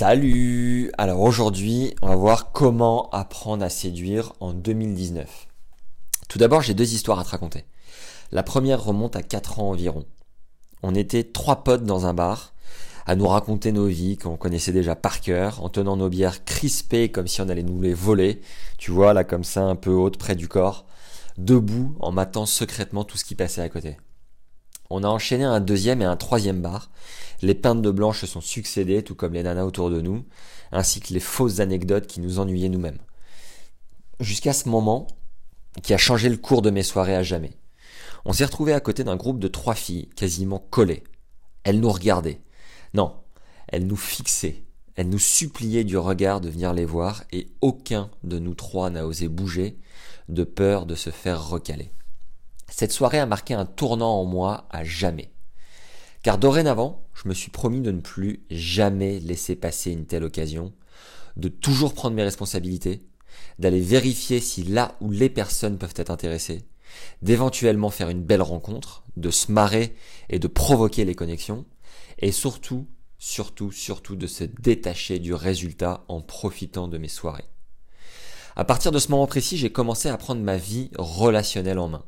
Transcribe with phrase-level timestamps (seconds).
[0.00, 5.46] Salut Alors aujourd'hui, on va voir comment apprendre à séduire en 2019.
[6.26, 7.66] Tout d'abord, j'ai deux histoires à te raconter.
[8.32, 10.06] La première remonte à 4 ans environ.
[10.82, 12.54] On était trois potes dans un bar,
[13.04, 17.10] à nous raconter nos vies qu'on connaissait déjà par cœur, en tenant nos bières crispées
[17.10, 18.40] comme si on allait nous les voler,
[18.78, 20.86] tu vois, là comme ça, un peu haute près du corps,
[21.36, 23.98] debout en matant secrètement tout ce qui passait à côté.
[24.92, 26.90] On a enchaîné un deuxième et un troisième bar.
[27.42, 30.24] Les peintes de blanche se sont succédées, tout comme les nanas autour de nous,
[30.72, 32.98] ainsi que les fausses anecdotes qui nous ennuyaient nous-mêmes.
[34.20, 35.06] Jusqu'à ce moment,
[35.82, 37.56] qui a changé le cours de mes soirées à jamais.
[38.24, 41.04] On s'est retrouvé à côté d'un groupe de trois filles, quasiment collées.
[41.64, 42.40] Elles nous regardaient.
[42.92, 43.14] Non,
[43.68, 44.64] elles nous fixaient.
[44.96, 49.06] Elles nous suppliaient du regard de venir les voir, et aucun de nous trois n'a
[49.06, 49.78] osé bouger,
[50.28, 51.90] de peur de se faire recaler.
[52.68, 55.32] Cette soirée a marqué un tournant en moi à jamais.
[56.22, 60.72] Car dorénavant, je me suis promis de ne plus jamais laisser passer une telle occasion,
[61.36, 63.06] de toujours prendre mes responsabilités,
[63.58, 66.64] d'aller vérifier si là où les personnes peuvent être intéressées,
[67.22, 69.94] d'éventuellement faire une belle rencontre, de se marrer
[70.28, 71.64] et de provoquer les connexions,
[72.18, 72.86] et surtout,
[73.18, 77.48] surtout, surtout de se détacher du résultat en profitant de mes soirées.
[78.56, 82.04] À partir de ce moment précis, j'ai commencé à prendre ma vie relationnelle en main.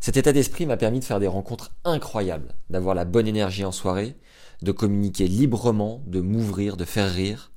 [0.00, 3.72] Cet état d'esprit m'a permis de faire des rencontres incroyables, d'avoir la bonne énergie en
[3.72, 4.16] soirée,
[4.62, 7.52] de communiquer librement, de m'ouvrir, de faire rire,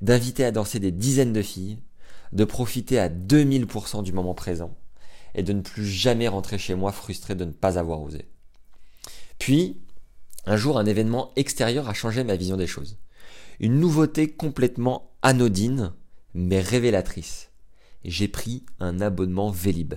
[0.00, 1.78] d'inviter à danser des dizaines de filles,
[2.32, 4.76] de profiter à 2000% du moment présent,
[5.34, 8.28] et de ne plus jamais rentrer chez moi frustré de ne pas avoir osé.
[9.38, 9.80] Puis,
[10.46, 12.98] un jour, un événement extérieur a changé ma vision des choses.
[13.60, 15.92] Une nouveauté complètement anodine,
[16.34, 17.50] mais révélatrice.
[18.04, 19.94] J'ai pris un abonnement Vélib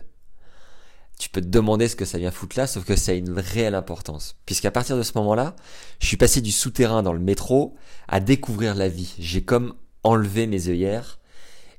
[1.21, 3.37] tu peux te demander ce que ça vient foutre là, sauf que ça a une
[3.37, 4.37] réelle importance.
[4.47, 5.55] Puisqu'à partir de ce moment-là,
[5.99, 7.75] je suis passé du souterrain dans le métro
[8.07, 9.13] à découvrir la vie.
[9.19, 11.19] J'ai comme enlevé mes œillères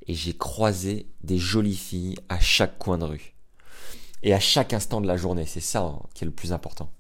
[0.07, 3.35] et j'ai croisé des jolies filles à chaque coin de rue.
[4.23, 6.93] Et à chaque instant de la journée, c'est ça hein, qui est le plus important.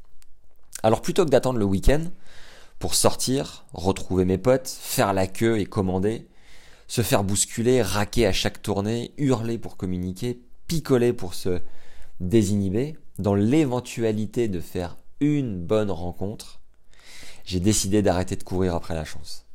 [0.82, 2.06] Alors plutôt que d'attendre le week-end
[2.80, 6.26] pour sortir, retrouver mes potes, faire la queue et commander,
[6.88, 11.60] se faire bousculer, raquer à chaque tournée, hurler pour communiquer, picoler pour se
[12.20, 16.60] désinhibé, dans l'éventualité de faire une bonne rencontre,
[17.44, 19.46] j'ai décidé d'arrêter de courir après la chance.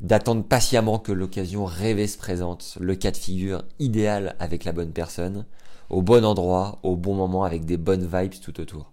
[0.00, 4.92] D'attendre patiemment que l'occasion rêvée se présente, le cas de figure idéal avec la bonne
[4.92, 5.44] personne,
[5.90, 8.92] au bon endroit, au bon moment avec des bonnes vibes tout autour.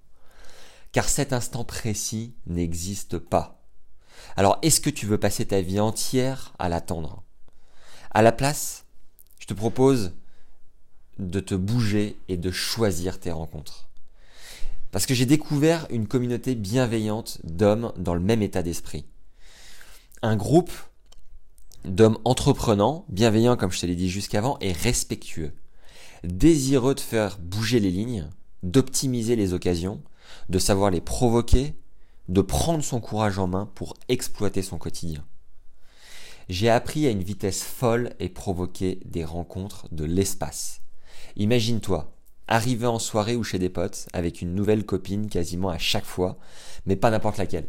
[0.92, 3.62] Car cet instant précis n'existe pas.
[4.36, 7.24] Alors est-ce que tu veux passer ta vie entière à l'attendre?
[8.12, 8.86] À la place,
[9.40, 10.14] je te propose
[11.20, 13.88] de te bouger et de choisir tes rencontres.
[14.92, 19.06] Parce que j'ai découvert une communauté bienveillante d'hommes dans le même état d'esprit.
[20.22, 20.72] Un groupe
[21.86, 25.54] d'hommes entreprenants, bienveillants comme je te l'ai dit jusqu'avant, et respectueux.
[26.24, 28.30] Désireux de faire bouger les lignes,
[28.64, 30.02] d'optimiser les occasions,
[30.50, 31.76] de savoir les provoquer,
[32.30, 35.24] de prendre son courage en main pour exploiter son quotidien.
[36.50, 40.82] J'ai appris à une vitesse folle et provoquer des rencontres de l'espace.
[41.40, 42.12] Imagine-toi,
[42.48, 46.40] arriver en soirée ou chez des potes avec une nouvelle copine quasiment à chaque fois,
[46.88, 47.68] mais pas n'importe laquelle.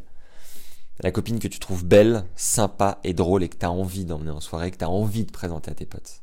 [1.00, 4.30] La copine que tu trouves belle, sympa et drôle et que tu as envie d'emmener
[4.30, 6.22] en soirée, que tu as envie de présenter à tes potes.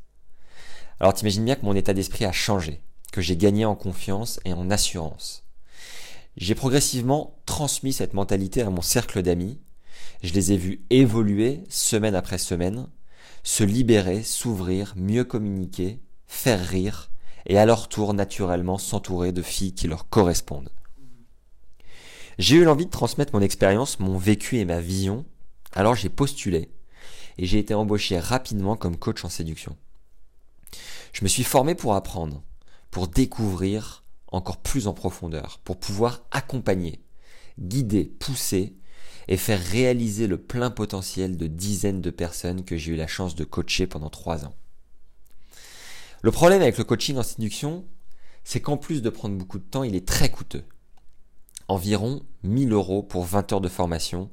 [0.98, 4.52] Alors t'imagines bien que mon état d'esprit a changé, que j'ai gagné en confiance et
[4.52, 5.44] en assurance.
[6.36, 9.60] J'ai progressivement transmis cette mentalité à mon cercle d'amis.
[10.24, 12.88] Je les ai vus évoluer semaine après semaine,
[13.44, 17.12] se libérer, s'ouvrir, mieux communiquer, faire rire,
[17.46, 20.70] et à leur tour naturellement s'entourer de filles qui leur correspondent.
[22.38, 25.24] J'ai eu l'envie de transmettre mon expérience, mon vécu et ma vision,
[25.74, 26.70] alors j'ai postulé
[27.38, 29.76] et j'ai été embauché rapidement comme coach en séduction.
[31.12, 32.42] Je me suis formé pour apprendre,
[32.90, 37.00] pour découvrir encore plus en profondeur, pour pouvoir accompagner,
[37.58, 38.74] guider, pousser
[39.28, 43.34] et faire réaliser le plein potentiel de dizaines de personnes que j'ai eu la chance
[43.34, 44.54] de coacher pendant trois ans.
[46.26, 47.84] Le problème avec le coaching en séduction,
[48.42, 50.64] c'est qu'en plus de prendre beaucoup de temps, il est très coûteux.
[51.68, 54.28] Environ 1000 euros pour 20 heures de formation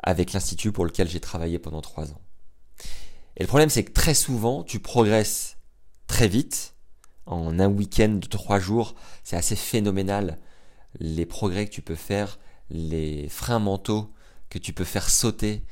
[0.00, 2.20] avec l'institut pour lequel j'ai travaillé pendant 3 ans.
[3.38, 5.56] Et le problème, c'est que très souvent, tu progresses
[6.08, 6.74] très vite.
[7.24, 8.94] En un week-end de 3 jours,
[9.24, 10.38] c'est assez phénoménal
[11.00, 12.38] les progrès que tu peux faire,
[12.68, 14.12] les freins mentaux
[14.50, 15.64] que tu peux faire sauter,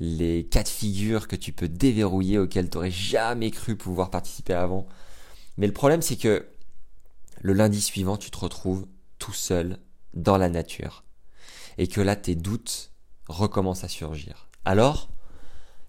[0.00, 4.54] les cas de figure que tu peux déverrouiller auxquels tu n'aurais jamais cru pouvoir participer
[4.54, 4.86] avant.
[5.56, 6.46] Mais le problème, c'est que
[7.40, 8.86] le lundi suivant, tu te retrouves
[9.18, 9.78] tout seul
[10.14, 11.04] dans la nature.
[11.78, 12.90] Et que là, tes doutes
[13.28, 14.48] recommencent à surgir.
[14.64, 15.08] Alors,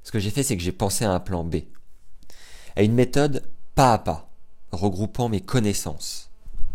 [0.03, 1.57] ce que j'ai fait, c'est que j'ai pensé à un plan B,
[2.75, 3.43] à une méthode
[3.73, 4.29] pas à pas,
[4.71, 6.29] regroupant mes connaissances,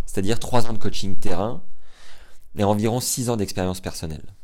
[0.07, 1.63] c'est-à-dire trois ans de coaching terrain
[2.57, 4.35] et environ six ans d'expérience personnelle.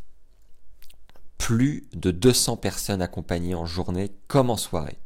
[1.39, 4.99] Plus de 200 personnes accompagnées en journée comme en soirée.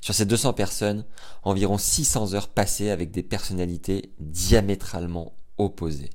[0.00, 1.04] Sur ces 200 personnes,
[1.44, 6.10] environ 600 heures passées avec des personnalités diamétralement opposées.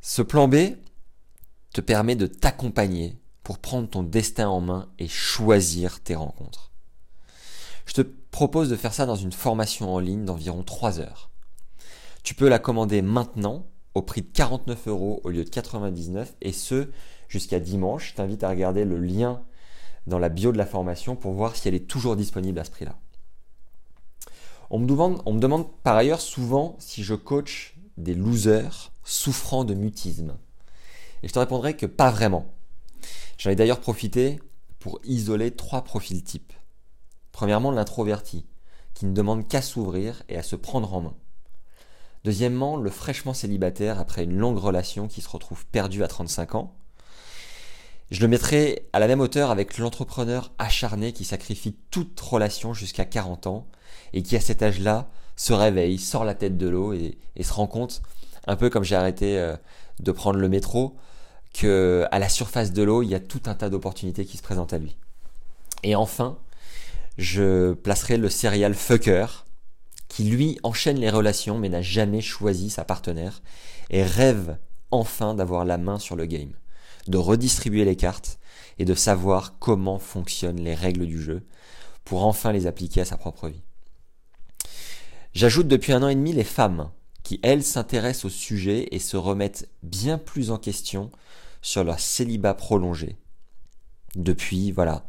[0.00, 0.76] Ce plan B
[1.72, 6.70] te permet de t'accompagner pour prendre ton destin en main et choisir tes rencontres.
[7.86, 8.00] Je te
[8.30, 11.30] propose de faire ça dans une formation en ligne d'environ 3 heures.
[12.22, 16.52] Tu peux la commander maintenant au prix de 49 euros au lieu de 99 et
[16.52, 16.90] ce
[17.28, 18.10] jusqu'à dimanche.
[18.10, 19.42] Je t'invite à regarder le lien
[20.06, 22.70] dans la bio de la formation pour voir si elle est toujours disponible à ce
[22.70, 22.96] prix-là.
[24.70, 30.36] On me, demande, par ailleurs souvent si je coach des losers souffrant de mutisme.
[31.22, 32.46] Et je te répondrai que pas vraiment.
[33.38, 34.40] J'en ai d'ailleurs profité
[34.78, 36.52] pour isoler trois profils types.
[37.32, 38.46] Premièrement, l'introverti,
[38.94, 41.14] qui ne demande qu'à s'ouvrir et à se prendre en main.
[42.24, 46.74] Deuxièmement, le fraîchement célibataire après une longue relation qui se retrouve perdu à 35 ans.
[48.10, 53.04] Je le mettrai à la même hauteur avec l'entrepreneur acharné qui sacrifie toute relation jusqu'à
[53.04, 53.66] 40 ans
[54.12, 57.66] et qui à cet âge-là se réveille, sort la tête de l'eau et, se rend
[57.66, 58.02] compte,
[58.46, 59.56] un peu comme j'ai arrêté euh,
[59.98, 60.96] de prendre le métro,
[61.52, 64.42] que à la surface de l'eau, il y a tout un tas d'opportunités qui se
[64.42, 64.96] présentent à lui.
[65.82, 66.38] Et enfin,
[67.18, 69.26] je placerai le serial fucker
[70.08, 73.42] qui lui enchaîne les relations mais n'a jamais choisi sa partenaire
[73.90, 74.58] et rêve
[74.90, 76.52] enfin d'avoir la main sur le game
[77.08, 78.38] de redistribuer les cartes
[78.78, 81.42] et de savoir comment fonctionnent les règles du jeu
[82.04, 83.62] pour enfin les appliquer à sa propre vie.
[85.34, 86.90] J'ajoute depuis un an et demi les femmes
[87.22, 91.10] qui, elles, s'intéressent au sujet et se remettent bien plus en question
[91.60, 93.16] sur leur célibat prolongé.
[94.14, 95.04] Depuis, voilà,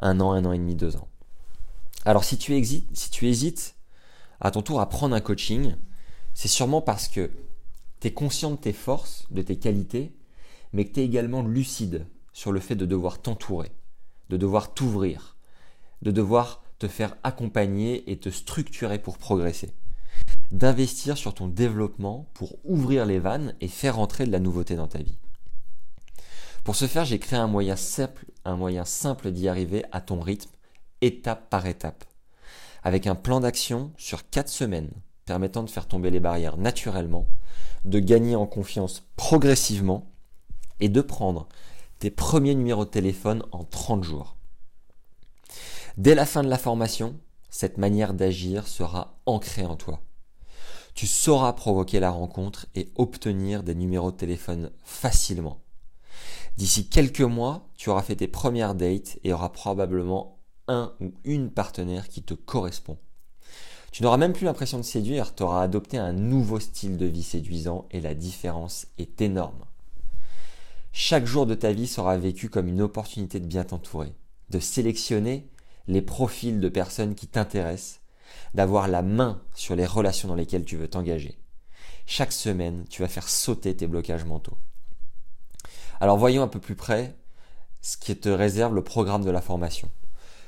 [0.00, 1.08] un an, un an et demi, deux ans.
[2.04, 3.76] Alors si tu, hésites, si tu hésites
[4.40, 5.74] à ton tour à prendre un coaching,
[6.32, 7.30] c'est sûrement parce que
[8.00, 10.12] tu es conscient de tes forces, de tes qualités,
[10.72, 13.72] mais que tu es également lucide sur le fait de devoir t'entourer,
[14.28, 15.36] de devoir t'ouvrir,
[16.02, 19.74] de devoir te faire accompagner et te structurer pour progresser,
[20.50, 24.88] d'investir sur ton développement pour ouvrir les vannes et faire entrer de la nouveauté dans
[24.88, 25.18] ta vie.
[26.64, 30.20] Pour ce faire, j'ai créé un moyen simple, un moyen simple d'y arriver à ton
[30.20, 30.50] rythme,
[31.00, 32.04] étape par étape,
[32.82, 34.90] avec un plan d'action sur 4 semaines
[35.30, 37.24] permettant de faire tomber les barrières naturellement,
[37.84, 40.09] de gagner en confiance progressivement
[40.80, 41.48] et de prendre
[41.98, 44.36] tes premiers numéros de téléphone en 30 jours.
[45.96, 47.16] Dès la fin de la formation,
[47.50, 50.00] cette manière d'agir sera ancrée en toi.
[50.94, 55.60] Tu sauras provoquer la rencontre et obtenir des numéros de téléphone facilement.
[56.56, 60.38] D'ici quelques mois, tu auras fait tes premières dates et auras probablement
[60.68, 62.98] un ou une partenaire qui te correspond.
[63.92, 67.24] Tu n'auras même plus l'impression de séduire, tu auras adopté un nouveau style de vie
[67.24, 69.64] séduisant et la différence est énorme.
[70.92, 74.12] Chaque jour de ta vie sera vécu comme une opportunité de bien t'entourer,
[74.50, 75.48] de sélectionner
[75.86, 78.00] les profils de personnes qui t'intéressent,
[78.54, 81.38] d'avoir la main sur les relations dans lesquelles tu veux t'engager.
[82.06, 84.58] Chaque semaine, tu vas faire sauter tes blocages mentaux.
[86.00, 87.14] Alors voyons un peu plus près
[87.82, 89.88] ce qui te réserve le programme de la formation.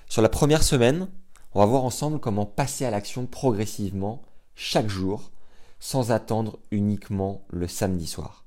[0.08, 1.08] Sur la première semaine,
[1.54, 4.22] on va voir ensemble comment passer à l'action progressivement
[4.54, 5.30] chaque jour
[5.78, 8.41] sans attendre uniquement le samedi soir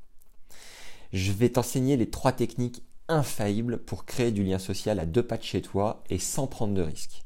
[1.14, 5.38] je vais t'enseigner les trois techniques infaillibles pour créer du lien social à deux pas
[5.38, 7.24] de chez toi et sans prendre de risques.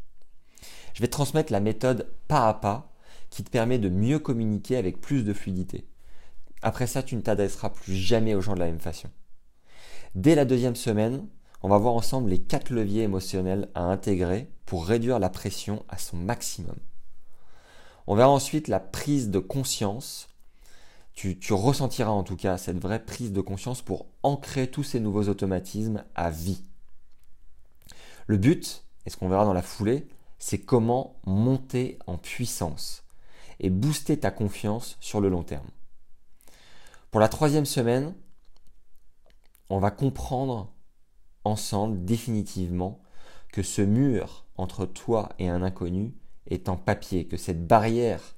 [0.94, 2.92] Je vais te transmettre la méthode pas à pas
[3.30, 5.88] qui te permet de mieux communiquer avec plus de fluidité.
[6.62, 9.10] Après ça, tu ne t'adresseras plus jamais aux gens de la même façon.
[10.16, 11.28] Dès la deuxième semaine,
[11.62, 15.98] on va voir ensemble les quatre leviers émotionnels à intégrer pour réduire la pression à
[15.98, 16.76] son maximum.
[18.08, 20.29] On verra ensuite la prise de conscience
[21.20, 25.28] tu, ressentiras en tout cas cette vraie prise de conscience pour ancrer tous ces nouveaux
[25.28, 26.64] automatismes à vie.
[28.28, 30.08] Le but, et ce qu'on verra dans la foulée,
[30.38, 33.04] c'est comment monter en puissance
[33.60, 35.68] et booster ta confiance sur le long terme.
[37.12, 38.14] Pour la troisième semaine,
[39.70, 40.72] on va comprendre
[41.44, 43.02] ensemble définitivement
[43.52, 46.14] que ce mur entre toi et un inconnu
[46.48, 48.36] est en papier, que cette barrière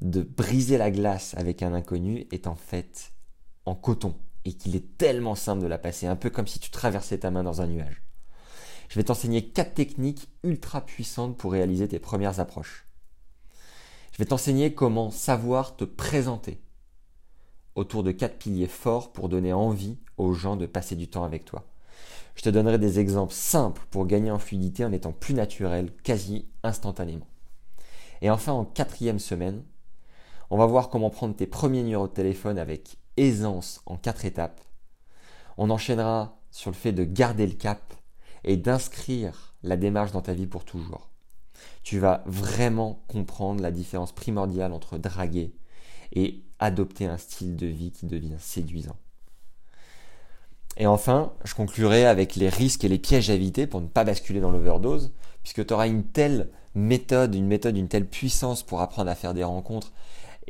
[0.00, 3.12] de briser la glace avec un inconnu est en fait
[3.64, 4.14] en coton
[4.44, 7.30] et qu'il est tellement simple de la passer, un peu comme si tu traversais ta
[7.30, 8.02] main dans un nuage.
[8.88, 12.86] Je vais t'enseigner quatre techniques ultra puissantes pour réaliser tes premières approches.
[14.12, 16.60] Je vais t'enseigner comment savoir te présenter
[17.74, 21.44] autour de quatre piliers forts pour donner envie aux gens de passer du temps avec
[21.44, 21.66] toi.
[22.34, 26.48] Je te donnerai des exemples simples pour gagner en fluidité en étant plus naturel quasi
[26.62, 27.26] instantanément.
[28.22, 29.62] Et enfin, en quatrième semaine,
[30.50, 34.60] on va voir comment prendre tes premiers numéros de téléphone avec aisance en quatre étapes.
[35.56, 37.94] On enchaînera sur le fait de garder le cap
[38.44, 41.10] et d'inscrire la démarche dans ta vie pour toujours.
[41.82, 45.52] Tu vas vraiment comprendre la différence primordiale entre draguer
[46.12, 48.96] et adopter un style de vie qui devient séduisant.
[50.76, 54.04] Et enfin, je conclurai avec les risques et les pièges à éviter pour ne pas
[54.04, 55.12] basculer dans l'overdose,
[55.42, 59.34] puisque tu auras une telle méthode, une méthode, une telle puissance pour apprendre à faire
[59.34, 59.92] des rencontres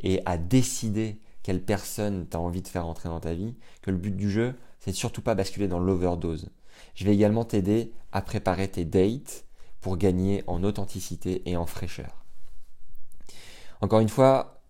[0.03, 3.91] et à décider quelle personne tu as envie de faire entrer dans ta vie, que
[3.91, 6.49] le but du jeu, c'est surtout pas basculer dans l'overdose.
[6.95, 9.45] Je vais également t'aider à préparer tes dates
[9.81, 12.25] pour gagner en authenticité et en fraîcheur.
[13.81, 14.61] Encore une fois,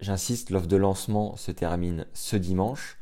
[0.00, 2.98] j'insiste, l'offre de lancement se termine ce dimanche.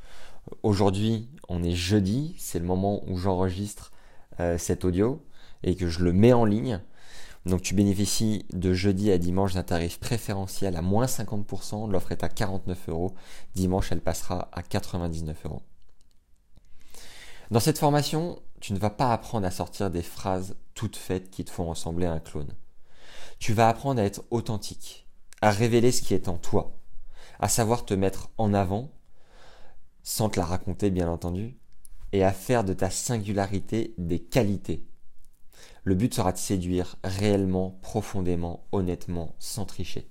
[0.62, 3.92] Aujourd'hui, on est jeudi, c'est le moment où j'enregistre
[4.40, 5.24] euh, cet audio
[5.64, 6.80] et que je le mets en ligne.
[7.46, 11.90] Donc tu bénéficies de jeudi à dimanche d'un tarif préférentiel à moins 50%.
[11.90, 13.14] L'offre est à 49 euros.
[13.54, 15.62] Dimanche, elle passera à 99 euros.
[17.50, 21.44] Dans cette formation, tu ne vas pas apprendre à sortir des phrases toutes faites qui
[21.44, 22.54] te font ressembler à un clone.
[23.38, 25.08] Tu vas apprendre à être authentique,
[25.40, 26.76] à révéler ce qui est en toi,
[27.38, 28.90] à savoir te mettre en avant
[30.08, 31.58] sans te la raconter bien entendu,
[32.12, 34.86] et à faire de ta singularité des qualités.
[35.88, 40.10] Le but sera de séduire réellement, profondément, honnêtement, sans tricher.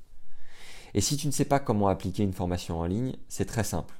[0.95, 3.93] Et si tu ne sais pas comment appliquer une formation en ligne, c'est très simple.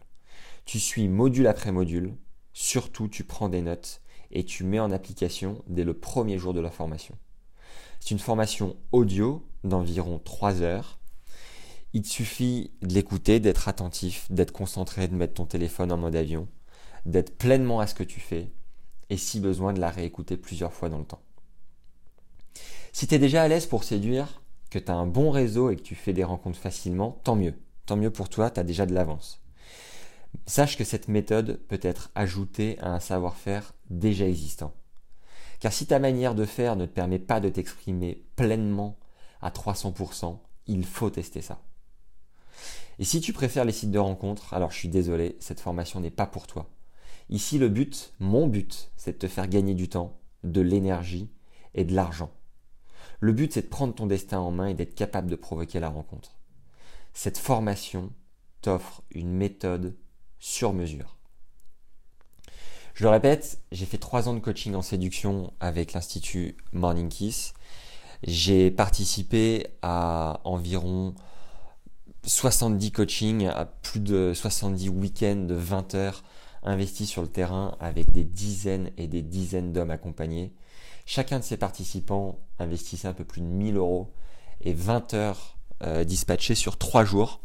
[0.65, 2.17] Tu suis module après module,
[2.51, 6.61] surtout tu prends des notes et tu mets en application dès le premier jour de
[6.61, 7.15] la formation.
[7.99, 10.97] C'est une formation audio d'environ 3 heures
[11.93, 16.15] il te suffit de l'écouter, d'être attentif, d'être concentré, de mettre ton téléphone en mode
[16.15, 16.47] avion,
[17.05, 18.51] d'être pleinement à ce que tu fais,
[19.11, 21.21] et si besoin de la réécouter plusieurs fois dans le temps.
[22.97, 25.75] Si tu es déjà à l'aise pour séduire, que tu as un bon réseau et
[25.75, 27.53] que tu fais des rencontres facilement, tant mieux.
[27.85, 29.39] Tant mieux pour toi, tu as déjà de l'avance.
[30.47, 34.73] Sache que cette méthode peut être ajoutée à un savoir-faire déjà existant.
[35.59, 38.97] Car si ta manière de faire ne te permet pas de t'exprimer pleinement
[39.41, 41.61] à 300%, il faut tester ça.
[42.97, 46.09] Et si tu préfères les sites de rencontres, alors je suis désolé, cette formation n'est
[46.09, 46.71] pas pour toi.
[47.29, 51.29] Ici, le but, mon but, c'est de te faire gagner du temps, de l'énergie
[51.75, 52.31] et de l'argent.
[53.19, 55.89] Le but, c'est de prendre ton destin en main et d'être capable de provoquer la
[55.89, 56.37] rencontre.
[57.13, 58.11] Cette formation
[58.61, 59.95] t'offre une méthode
[60.39, 61.17] sur mesure.
[62.93, 67.53] Je le répète, j'ai fait trois ans de coaching en séduction avec l'Institut Morning Kiss.
[68.23, 71.13] J'ai participé à environ
[72.23, 76.23] 70 coachings, à plus de 70 week-ends de 20 heures
[76.63, 80.53] investis sur le terrain avec des dizaines et des dizaines d'hommes accompagnés.
[81.05, 84.11] Chacun de ces participants investissait un peu plus de 1000 euros
[84.61, 87.41] et 20 heures euh, dispatchées sur 3 jours.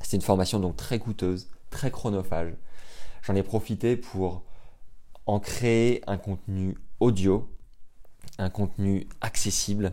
[0.00, 2.54] C'est une formation donc très coûteuse, très chronophage.
[3.22, 4.42] J'en ai profité pour
[5.26, 7.48] en créer un contenu audio,
[8.38, 9.92] un contenu accessible,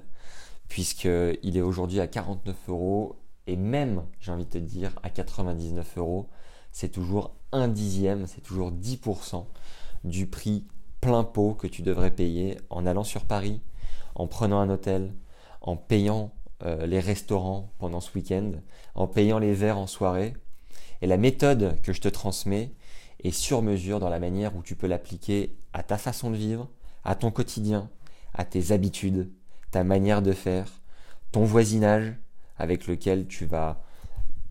[0.69, 5.97] puisqu'il est aujourd'hui à 49 euros et même, j'ai envie de te dire, à 99
[5.97, 6.29] euros,
[6.71, 9.45] c'est toujours un dixième, c'est toujours 10%
[10.03, 10.65] du prix
[10.99, 13.61] plein pot que tu devrais payer en allant sur Paris,
[14.17, 15.13] en prenant un hôtel,
[15.61, 16.31] en payant
[16.63, 18.51] euh, les restaurants pendant ce week-end,
[18.95, 20.33] en payant les verres en soirée.
[21.01, 22.73] Et la méthode que je te transmets
[23.23, 26.67] est sur mesure dans la manière où tu peux l'appliquer à ta façon de vivre,
[27.03, 27.89] à ton quotidien,
[28.33, 29.31] à tes habitudes,
[29.69, 30.81] ta manière de faire,
[31.31, 32.15] ton voisinage,
[32.57, 33.83] avec lequel tu vas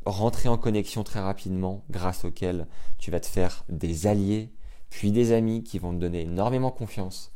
[0.04, 2.68] rentrer en connexion très rapidement, grâce auquel
[2.98, 4.52] tu vas te faire des alliés,
[4.90, 7.32] puis des amis qui vont te donner énormément confiance,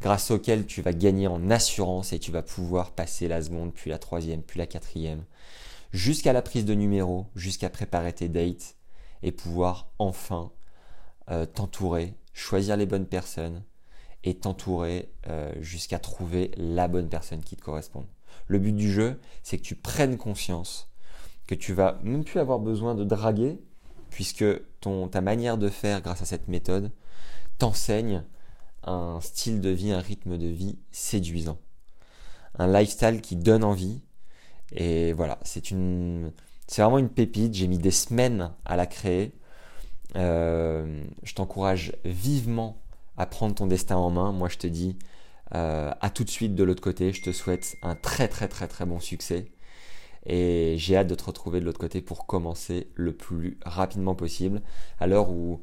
[0.00, 3.90] grâce auquel tu vas gagner en assurance et tu vas pouvoir passer la seconde, puis
[3.90, 5.24] la troisième, puis la quatrième,
[5.92, 8.76] jusqu'à la prise de numéro, jusqu'à préparer tes dates
[9.22, 10.52] et pouvoir enfin
[11.30, 13.62] euh, t'entourer, choisir les bonnes personnes
[14.24, 18.06] et t'entourer euh, jusqu'à trouver la bonne personne qui te corresponde.
[18.48, 20.90] Le but du jeu, c'est que tu prennes conscience
[21.46, 23.58] que tu vas même plus avoir besoin de draguer,
[24.10, 24.44] puisque
[24.80, 26.90] ton, ta manière de faire grâce à cette méthode
[27.58, 28.24] t'enseigne
[28.86, 31.58] un style de vie, un rythme de vie séduisant.
[32.58, 34.00] Un lifestyle qui donne envie.
[34.72, 36.32] Et voilà, c'est une,
[36.66, 37.54] c'est vraiment une pépite.
[37.54, 39.32] J'ai mis des semaines à la créer.
[40.16, 42.82] Euh, je t'encourage vivement
[43.16, 44.32] à prendre ton destin en main.
[44.32, 44.96] Moi, je te dis,
[45.54, 47.12] euh, à tout de suite de l'autre côté.
[47.12, 49.46] Je te souhaite un très très très très bon succès.
[50.26, 54.62] Et j'ai hâte de te retrouver de l'autre côté pour commencer le plus rapidement possible.
[54.98, 55.60] À l'heure où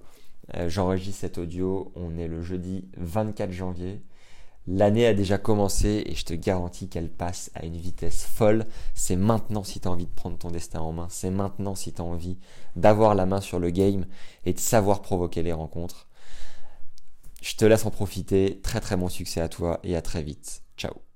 [0.55, 4.01] Euh, j'enregistre cet audio, on est le jeudi 24 janvier.
[4.65, 8.65] L'année a déjà commencé et je te garantis qu'elle passe à une vitesse folle.
[8.93, 11.07] C'est maintenant si tu as envie de prendre ton destin en main.
[11.09, 12.37] C'est maintenant si tu as envie
[12.77, 14.05] d'avoir la main sur le game
[14.45, 16.07] et de savoir provoquer les rencontres.
[17.41, 18.61] Je te laisse en profiter.
[18.63, 20.63] Très très bon succès à toi et à très vite.
[20.77, 21.12] Ciao